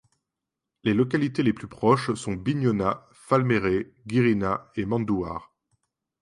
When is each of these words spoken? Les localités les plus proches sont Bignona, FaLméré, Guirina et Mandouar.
Les 0.83 0.95
localités 0.95 1.43
les 1.43 1.53
plus 1.53 1.67
proches 1.67 2.15
sont 2.15 2.33
Bignona, 2.33 3.07
FaLméré, 3.11 3.93
Guirina 4.07 4.71
et 4.73 4.85
Mandouar. 4.87 5.53